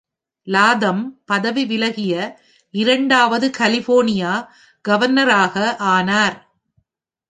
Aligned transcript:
Latham 0.47 1.03
பதவி 1.25 1.65
விலகிய 1.65 2.13
இரண்டாவது 2.73 3.47
கலிபோர்னியா 3.57 4.33
கவர்னராக 4.85 5.55
ஆனார். 5.91 6.37